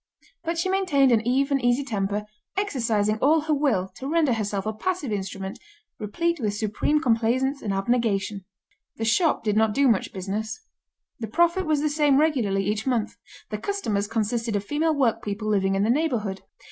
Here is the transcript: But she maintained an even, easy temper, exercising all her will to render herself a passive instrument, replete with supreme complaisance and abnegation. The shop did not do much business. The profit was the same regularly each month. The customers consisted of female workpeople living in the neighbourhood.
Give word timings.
But 0.43 0.57
she 0.57 0.67
maintained 0.67 1.11
an 1.11 1.21
even, 1.27 1.61
easy 1.63 1.83
temper, 1.83 2.25
exercising 2.57 3.19
all 3.19 3.41
her 3.41 3.53
will 3.53 3.87
to 3.97 4.07
render 4.09 4.33
herself 4.33 4.65
a 4.65 4.73
passive 4.73 5.11
instrument, 5.11 5.59
replete 5.99 6.39
with 6.39 6.55
supreme 6.55 6.99
complaisance 6.99 7.61
and 7.61 7.71
abnegation. 7.71 8.43
The 8.95 9.05
shop 9.05 9.43
did 9.43 9.55
not 9.55 9.75
do 9.75 9.87
much 9.87 10.11
business. 10.11 10.59
The 11.19 11.27
profit 11.27 11.67
was 11.67 11.81
the 11.81 11.87
same 11.87 12.17
regularly 12.19 12.65
each 12.65 12.87
month. 12.87 13.15
The 13.51 13.59
customers 13.59 14.07
consisted 14.07 14.55
of 14.55 14.63
female 14.65 14.95
workpeople 14.95 15.47
living 15.47 15.75
in 15.75 15.83
the 15.83 15.91
neighbourhood. 15.91 16.41